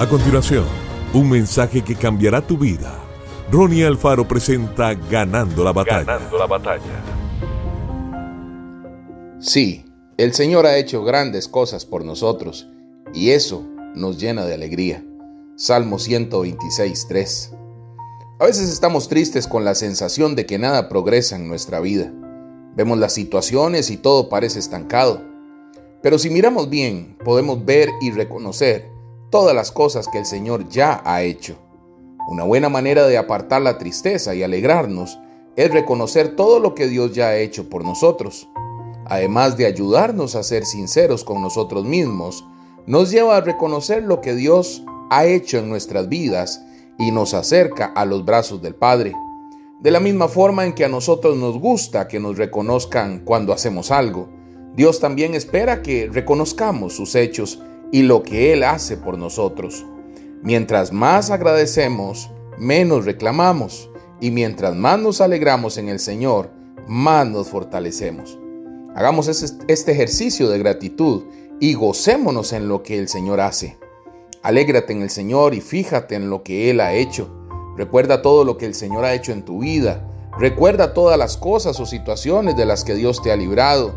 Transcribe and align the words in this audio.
A 0.00 0.08
continuación, 0.08 0.64
un 1.12 1.28
mensaje 1.28 1.84
que 1.84 1.94
cambiará 1.94 2.40
tu 2.40 2.56
vida. 2.56 2.98
Ronnie 3.52 3.84
Alfaro 3.84 4.26
presenta 4.26 4.94
Ganando 4.94 5.62
la 5.62 5.74
batalla. 5.74 6.04
Ganando 6.04 6.38
la 6.38 6.46
batalla. 6.46 7.04
Sí, 9.40 9.84
el 10.16 10.32
Señor 10.32 10.64
ha 10.64 10.78
hecho 10.78 11.04
grandes 11.04 11.48
cosas 11.48 11.84
por 11.84 12.02
nosotros 12.02 12.66
y 13.12 13.32
eso 13.32 13.62
nos 13.94 14.18
llena 14.18 14.46
de 14.46 14.54
alegría. 14.54 15.04
Salmo 15.56 15.98
126, 15.98 17.06
3. 17.06 17.52
A 18.38 18.46
veces 18.46 18.70
estamos 18.70 19.06
tristes 19.10 19.46
con 19.46 19.66
la 19.66 19.74
sensación 19.74 20.34
de 20.34 20.46
que 20.46 20.58
nada 20.58 20.88
progresa 20.88 21.36
en 21.36 21.46
nuestra 21.46 21.78
vida. 21.78 22.10
Vemos 22.74 22.96
las 22.96 23.12
situaciones 23.12 23.90
y 23.90 23.98
todo 23.98 24.30
parece 24.30 24.60
estancado. 24.60 25.22
Pero 26.02 26.18
si 26.18 26.30
miramos 26.30 26.70
bien, 26.70 27.18
podemos 27.22 27.62
ver 27.66 27.90
y 28.00 28.12
reconocer 28.12 28.98
todas 29.30 29.54
las 29.54 29.72
cosas 29.72 30.08
que 30.08 30.18
el 30.18 30.26
Señor 30.26 30.68
ya 30.68 31.00
ha 31.04 31.22
hecho. 31.22 31.56
Una 32.28 32.44
buena 32.44 32.68
manera 32.68 33.06
de 33.06 33.16
apartar 33.16 33.62
la 33.62 33.78
tristeza 33.78 34.34
y 34.34 34.42
alegrarnos 34.42 35.18
es 35.56 35.72
reconocer 35.72 36.36
todo 36.36 36.60
lo 36.60 36.74
que 36.74 36.88
Dios 36.88 37.12
ya 37.14 37.28
ha 37.28 37.36
hecho 37.36 37.68
por 37.68 37.84
nosotros. 37.84 38.48
Además 39.06 39.56
de 39.56 39.66
ayudarnos 39.66 40.34
a 40.34 40.42
ser 40.42 40.64
sinceros 40.64 41.24
con 41.24 41.42
nosotros 41.42 41.84
mismos, 41.84 42.44
nos 42.86 43.10
lleva 43.10 43.36
a 43.36 43.40
reconocer 43.40 44.02
lo 44.02 44.20
que 44.20 44.34
Dios 44.34 44.84
ha 45.10 45.24
hecho 45.24 45.58
en 45.58 45.68
nuestras 45.68 46.08
vidas 46.08 46.64
y 46.98 47.10
nos 47.10 47.34
acerca 47.34 47.86
a 47.86 48.04
los 48.04 48.24
brazos 48.24 48.62
del 48.62 48.74
Padre. 48.74 49.14
De 49.80 49.90
la 49.90 50.00
misma 50.00 50.28
forma 50.28 50.66
en 50.66 50.74
que 50.74 50.84
a 50.84 50.88
nosotros 50.88 51.36
nos 51.36 51.58
gusta 51.58 52.06
que 52.06 52.20
nos 52.20 52.36
reconozcan 52.36 53.20
cuando 53.24 53.52
hacemos 53.52 53.90
algo, 53.90 54.28
Dios 54.76 55.00
también 55.00 55.34
espera 55.34 55.82
que 55.82 56.08
reconozcamos 56.12 56.94
sus 56.94 57.14
hechos 57.14 57.60
y 57.92 58.02
lo 58.02 58.22
que 58.22 58.52
Él 58.52 58.62
hace 58.62 58.96
por 58.96 59.18
nosotros. 59.18 59.84
Mientras 60.42 60.92
más 60.92 61.30
agradecemos, 61.30 62.30
menos 62.58 63.04
reclamamos, 63.04 63.90
y 64.20 64.30
mientras 64.30 64.76
más 64.76 64.98
nos 64.98 65.20
alegramos 65.20 65.78
en 65.78 65.88
el 65.88 65.98
Señor, 65.98 66.50
más 66.86 67.26
nos 67.26 67.48
fortalecemos. 67.48 68.38
Hagamos 68.94 69.28
este 69.28 69.92
ejercicio 69.92 70.48
de 70.48 70.58
gratitud 70.58 71.24
y 71.58 71.74
gocémonos 71.74 72.52
en 72.52 72.68
lo 72.68 72.82
que 72.82 72.98
el 72.98 73.08
Señor 73.08 73.40
hace. 73.40 73.78
Alégrate 74.42 74.92
en 74.92 75.02
el 75.02 75.10
Señor 75.10 75.54
y 75.54 75.60
fíjate 75.60 76.14
en 76.16 76.28
lo 76.28 76.42
que 76.42 76.70
Él 76.70 76.80
ha 76.80 76.92
hecho. 76.94 77.30
Recuerda 77.76 78.20
todo 78.20 78.44
lo 78.44 78.56
que 78.56 78.66
el 78.66 78.74
Señor 78.74 79.04
ha 79.04 79.14
hecho 79.14 79.32
en 79.32 79.44
tu 79.44 79.60
vida. 79.60 80.06
Recuerda 80.38 80.92
todas 80.92 81.18
las 81.18 81.36
cosas 81.36 81.78
o 81.80 81.86
situaciones 81.86 82.56
de 82.56 82.66
las 82.66 82.84
que 82.84 82.94
Dios 82.94 83.22
te 83.22 83.32
ha 83.32 83.36
librado. 83.36 83.94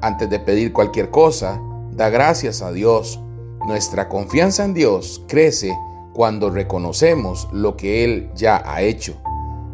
Antes 0.00 0.30
de 0.30 0.40
pedir 0.40 0.72
cualquier 0.72 1.10
cosa, 1.10 1.60
da 1.92 2.08
gracias 2.08 2.62
a 2.62 2.72
Dios 2.72 3.20
nuestra 3.66 4.08
confianza 4.08 4.64
en 4.64 4.74
Dios 4.74 5.22
crece 5.28 5.76
cuando 6.12 6.50
reconocemos 6.50 7.48
lo 7.52 7.76
que 7.76 8.04
Él 8.04 8.30
ya 8.34 8.62
ha 8.64 8.82
hecho. 8.82 9.14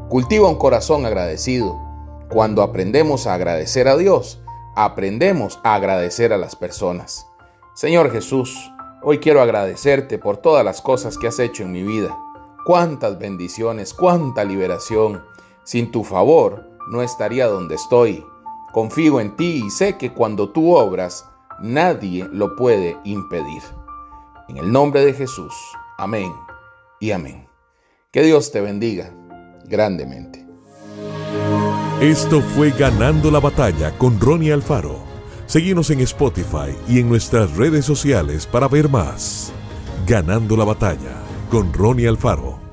Cultiva 0.08 0.48
un 0.48 0.56
corazón 0.56 1.06
agradecido. 1.06 1.80
Cuando 2.30 2.62
aprendemos 2.62 3.26
a 3.26 3.34
agradecer 3.34 3.88
a 3.88 3.96
Dios, 3.96 4.40
aprendemos 4.74 5.58
a 5.64 5.74
agradecer 5.74 6.32
a 6.32 6.38
las 6.38 6.56
personas. 6.56 7.26
Señor 7.74 8.10
Jesús, 8.10 8.70
hoy 9.02 9.18
quiero 9.18 9.40
agradecerte 9.40 10.18
por 10.18 10.38
todas 10.38 10.64
las 10.64 10.80
cosas 10.80 11.16
que 11.16 11.28
has 11.28 11.38
hecho 11.38 11.62
en 11.62 11.72
mi 11.72 11.82
vida. 11.82 12.16
Cuántas 12.64 13.18
bendiciones, 13.18 13.94
cuánta 13.94 14.44
liberación. 14.44 15.22
Sin 15.64 15.90
tu 15.90 16.04
favor 16.04 16.68
no 16.90 17.02
estaría 17.02 17.46
donde 17.46 17.76
estoy. 17.76 18.24
Confío 18.72 19.20
en 19.20 19.36
ti 19.36 19.62
y 19.66 19.70
sé 19.70 19.96
que 19.96 20.12
cuando 20.12 20.50
tú 20.50 20.74
obras, 20.74 21.24
nadie 21.60 22.28
lo 22.32 22.56
puede 22.56 22.96
impedir. 23.04 23.62
En 24.48 24.58
el 24.58 24.70
nombre 24.70 25.04
de 25.04 25.12
Jesús, 25.12 25.52
amén 25.98 26.32
y 27.00 27.10
amén. 27.10 27.46
Que 28.12 28.22
Dios 28.22 28.52
te 28.52 28.60
bendiga 28.60 29.12
grandemente. 29.64 30.46
Esto 32.00 32.40
fue 32.40 32.70
Ganando 32.70 33.30
la 33.30 33.40
Batalla 33.40 33.96
con 33.96 34.20
Ronnie 34.20 34.52
Alfaro. 34.52 34.98
Seguimos 35.46 35.90
en 35.90 36.00
Spotify 36.00 36.76
y 36.88 37.00
en 37.00 37.08
nuestras 37.08 37.56
redes 37.56 37.84
sociales 37.84 38.46
para 38.46 38.68
ver 38.68 38.88
más. 38.88 39.52
Ganando 40.06 40.56
la 40.56 40.64
Batalla 40.64 41.22
con 41.50 41.72
Ronnie 41.72 42.08
Alfaro. 42.08 42.65